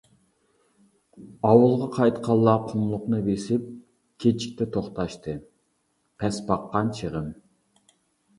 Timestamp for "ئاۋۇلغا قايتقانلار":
1.49-2.63